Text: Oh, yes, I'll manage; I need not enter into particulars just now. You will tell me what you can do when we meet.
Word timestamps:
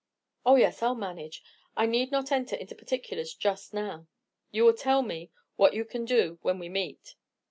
Oh, 0.43 0.55
yes, 0.55 0.81
I'll 0.81 0.95
manage; 0.95 1.43
I 1.77 1.85
need 1.85 2.09
not 2.09 2.31
enter 2.31 2.55
into 2.55 2.73
particulars 2.73 3.35
just 3.35 3.71
now. 3.71 4.07
You 4.49 4.65
will 4.65 4.73
tell 4.73 5.03
me 5.03 5.29
what 5.57 5.75
you 5.75 5.85
can 5.85 6.05
do 6.05 6.39
when 6.41 6.57
we 6.57 6.69
meet. 6.69 7.13